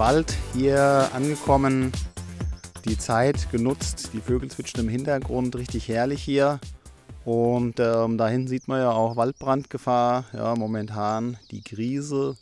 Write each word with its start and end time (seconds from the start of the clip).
Wald 0.00 0.34
hier 0.54 1.10
angekommen, 1.12 1.92
die 2.86 2.96
Zeit 2.96 3.50
genutzt, 3.52 4.08
die 4.14 4.22
Vögel 4.22 4.50
zwitschern 4.50 4.86
im 4.86 4.88
Hintergrund, 4.88 5.56
richtig 5.56 5.88
herrlich 5.88 6.22
hier. 6.22 6.58
Und 7.26 7.78
ähm, 7.80 8.16
da 8.16 8.26
hinten 8.26 8.48
sieht 8.48 8.66
man 8.66 8.80
ja 8.80 8.92
auch 8.92 9.16
Waldbrandgefahr. 9.16 10.24
Ja, 10.32 10.54
momentan 10.54 11.36
die 11.50 11.60
Krise 11.60 12.38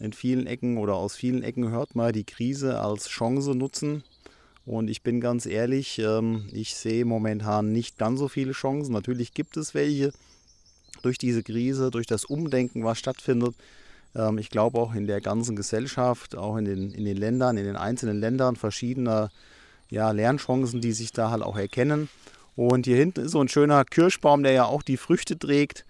in 0.00 0.14
vielen 0.14 0.46
Ecken 0.46 0.78
oder 0.78 0.94
aus 0.94 1.14
vielen 1.14 1.42
Ecken 1.42 1.68
hört 1.68 1.94
man 1.94 2.14
die 2.14 2.24
Krise 2.24 2.80
als 2.80 3.08
Chance 3.08 3.54
nutzen. 3.54 4.02
Und 4.64 4.88
ich 4.88 5.02
bin 5.02 5.20
ganz 5.20 5.44
ehrlich, 5.44 5.98
ähm, 5.98 6.48
ich 6.52 6.74
sehe 6.74 7.04
momentan 7.04 7.70
nicht 7.70 7.98
ganz 7.98 8.18
so 8.18 8.28
viele 8.28 8.52
Chancen. 8.52 8.94
Natürlich 8.94 9.34
gibt 9.34 9.58
es 9.58 9.74
welche 9.74 10.10
durch 11.02 11.18
diese 11.18 11.42
Krise, 11.42 11.90
durch 11.90 12.06
das 12.06 12.24
Umdenken, 12.24 12.82
was 12.82 12.98
stattfindet. 12.98 13.54
Ähm, 14.14 14.38
ich 14.38 14.50
glaube 14.50 14.78
auch 14.78 14.94
in 14.94 15.06
der 15.06 15.20
ganzen 15.20 15.56
Gesellschaft, 15.56 16.36
auch 16.36 16.56
in 16.56 16.64
den, 16.64 16.90
in 16.92 17.04
den 17.04 17.16
Ländern, 17.16 17.56
in 17.56 17.64
den 17.64 17.76
einzelnen 17.76 18.18
Ländern 18.18 18.56
verschiedene 18.56 19.30
ja, 19.90 20.10
Lernchancen, 20.10 20.80
die 20.80 20.92
sich 20.92 21.12
da 21.12 21.30
halt 21.30 21.42
auch 21.42 21.56
erkennen. 21.56 22.08
Und 22.56 22.86
hier 22.86 22.96
hinten 22.96 23.24
ist 23.24 23.32
so 23.32 23.40
ein 23.40 23.48
schöner 23.48 23.84
Kirschbaum, 23.84 24.42
der 24.42 24.52
ja 24.52 24.64
auch 24.64 24.82
die 24.82 24.96
Früchte 24.96 25.38
trägt. 25.38 25.84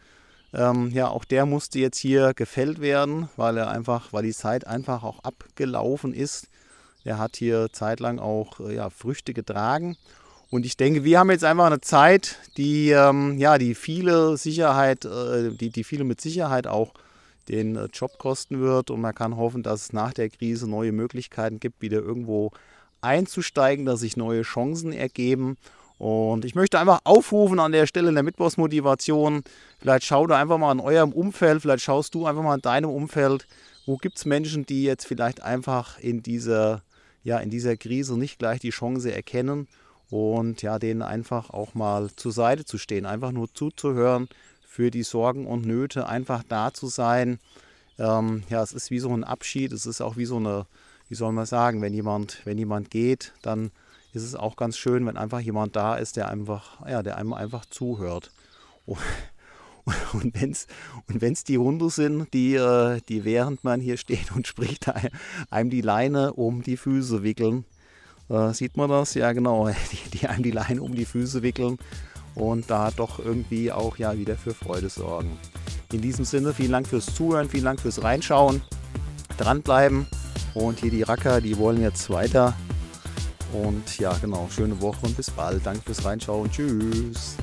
Ähm, 0.52 0.90
ja, 0.92 1.08
auch 1.08 1.24
der 1.24 1.46
musste 1.46 1.78
jetzt 1.78 1.98
hier 1.98 2.32
gefällt 2.34 2.80
werden, 2.80 3.28
weil 3.36 3.56
er 3.56 3.70
einfach, 3.70 4.12
weil 4.12 4.22
die 4.22 4.32
Zeit 4.32 4.66
einfach 4.66 5.02
auch 5.02 5.18
abgelaufen 5.24 6.14
ist. 6.14 6.48
Er 7.04 7.18
hat 7.18 7.36
hier 7.36 7.68
zeitlang 7.72 8.18
auch 8.18 8.60
äh, 8.60 8.76
ja, 8.76 8.88
Früchte 8.88 9.34
getragen. 9.34 9.96
Und 10.50 10.64
ich 10.64 10.76
denke, 10.76 11.04
wir 11.04 11.18
haben 11.18 11.30
jetzt 11.30 11.44
einfach 11.44 11.66
eine 11.66 11.80
Zeit, 11.80 12.38
die, 12.56 12.90
ähm, 12.90 13.38
ja, 13.38 13.58
die 13.58 13.74
viele 13.74 14.36
Sicherheit, 14.36 15.04
äh, 15.04 15.50
die, 15.50 15.70
die 15.70 15.84
viele 15.84 16.04
mit 16.04 16.20
Sicherheit 16.20 16.66
auch 16.66 16.94
den 17.48 17.76
äh, 17.76 17.88
Job 17.92 18.18
kosten 18.18 18.60
wird. 18.60 18.90
Und 18.90 19.00
man 19.00 19.14
kann 19.14 19.36
hoffen, 19.36 19.62
dass 19.62 19.82
es 19.82 19.92
nach 19.92 20.12
der 20.12 20.30
Krise 20.30 20.68
neue 20.68 20.92
Möglichkeiten 20.92 21.60
gibt, 21.60 21.82
wieder 21.82 21.98
irgendwo 21.98 22.50
einzusteigen, 23.00 23.84
dass 23.84 24.00
sich 24.00 24.16
neue 24.16 24.42
Chancen 24.42 24.92
ergeben. 24.92 25.56
Und 25.98 26.44
ich 26.44 26.54
möchte 26.54 26.78
einfach 26.78 27.00
aufrufen 27.04 27.60
an 27.60 27.72
der 27.72 27.86
Stelle 27.86 28.08
in 28.08 28.14
der 28.14 28.24
Mittwochsmotivation. 28.24 29.42
Vielleicht 29.78 30.04
schau 30.04 30.26
da 30.26 30.38
einfach 30.38 30.58
mal 30.58 30.72
in 30.72 30.80
eurem 30.80 31.12
Umfeld, 31.12 31.62
vielleicht 31.62 31.84
schaust 31.84 32.14
du 32.14 32.26
einfach 32.26 32.42
mal 32.42 32.56
in 32.56 32.62
deinem 32.62 32.90
Umfeld, 32.90 33.46
wo 33.86 33.96
gibt 33.96 34.16
es 34.16 34.24
Menschen, 34.24 34.66
die 34.66 34.82
jetzt 34.82 35.06
vielleicht 35.06 35.42
einfach 35.42 35.98
in 35.98 36.22
dieser, 36.22 36.82
ja, 37.22 37.38
in 37.38 37.50
dieser 37.50 37.76
Krise 37.76 38.18
nicht 38.18 38.38
gleich 38.38 38.60
die 38.60 38.70
Chance 38.70 39.12
erkennen 39.12 39.68
und 40.10 40.62
ja, 40.62 40.78
denen 40.78 41.02
einfach 41.02 41.50
auch 41.50 41.74
mal 41.74 42.10
zur 42.16 42.32
Seite 42.32 42.64
zu 42.64 42.78
stehen, 42.78 43.06
einfach 43.06 43.32
nur 43.32 43.52
zuzuhören, 43.52 44.28
für 44.74 44.90
die 44.90 45.04
Sorgen 45.04 45.46
und 45.46 45.64
Nöte 45.64 46.08
einfach 46.08 46.42
da 46.48 46.74
zu 46.74 46.88
sein. 46.88 47.38
Ähm, 47.96 48.42
ja, 48.48 48.60
es 48.60 48.72
ist 48.72 48.90
wie 48.90 48.98
so 48.98 49.08
ein 49.10 49.22
Abschied, 49.22 49.70
es 49.70 49.86
ist 49.86 50.00
auch 50.00 50.16
wie 50.16 50.24
so 50.24 50.38
eine, 50.38 50.66
wie 51.08 51.14
soll 51.14 51.30
man 51.30 51.46
sagen, 51.46 51.80
wenn 51.80 51.94
jemand, 51.94 52.40
wenn 52.44 52.58
jemand 52.58 52.90
geht, 52.90 53.32
dann 53.42 53.70
ist 54.14 54.24
es 54.24 54.34
auch 54.34 54.56
ganz 54.56 54.76
schön, 54.76 55.06
wenn 55.06 55.16
einfach 55.16 55.38
jemand 55.38 55.76
da 55.76 55.94
ist, 55.94 56.16
der 56.16 56.28
einfach, 56.28 56.84
ja, 56.88 57.04
der 57.04 57.18
einem 57.18 57.34
einfach 57.34 57.66
zuhört. 57.66 58.32
Und 60.12 60.40
wenn 60.40 60.50
es 60.50 60.66
und 61.08 61.20
wenn's 61.20 61.44
die 61.44 61.58
Hunde 61.58 61.90
sind, 61.90 62.32
die, 62.32 62.54
äh, 62.54 63.00
die 63.08 63.24
während 63.24 63.64
man 63.64 63.82
hier 63.82 63.98
steht 63.98 64.32
und 64.34 64.46
spricht, 64.46 64.90
einem 65.50 65.68
die 65.68 65.82
Leine 65.82 66.32
um 66.32 66.62
die 66.62 66.78
Füße 66.78 67.22
wickeln. 67.22 67.66
Äh, 68.30 68.54
sieht 68.54 68.78
man 68.78 68.88
das? 68.88 69.12
Ja, 69.12 69.32
genau. 69.32 69.68
Die, 69.92 70.18
die 70.18 70.26
einem 70.26 70.42
die 70.42 70.52
Leine 70.52 70.80
um 70.80 70.94
die 70.94 71.04
Füße 71.04 71.42
wickeln 71.42 71.78
und 72.34 72.70
da 72.70 72.90
doch 72.90 73.18
irgendwie 73.18 73.70
auch 73.72 73.96
ja 73.96 74.16
wieder 74.16 74.36
für 74.36 74.54
Freude 74.54 74.88
sorgen. 74.88 75.38
In 75.92 76.00
diesem 76.00 76.24
Sinne, 76.24 76.52
vielen 76.52 76.72
Dank 76.72 76.86
fürs 76.88 77.14
Zuhören, 77.14 77.48
vielen 77.48 77.64
Dank 77.64 77.80
fürs 77.80 78.02
Reinschauen, 78.02 78.62
dranbleiben 79.38 80.06
und 80.54 80.80
hier 80.80 80.90
die 80.90 81.02
Racker, 81.02 81.40
die 81.40 81.56
wollen 81.58 81.80
jetzt 81.80 82.10
weiter 82.10 82.54
und 83.54 83.98
ja, 83.98 84.12
genau, 84.20 84.48
schöne 84.50 84.80
Woche 84.80 85.06
und 85.06 85.16
bis 85.16 85.30
bald. 85.30 85.64
Danke 85.64 85.82
fürs 85.84 86.04
Reinschauen. 86.04 86.50
Tschüss. 86.50 87.36